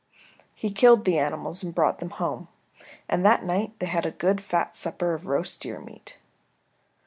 [0.55, 2.47] He killed the animals and brought them home,
[3.07, 6.17] and that night they had a good fat supper of roast deer meat.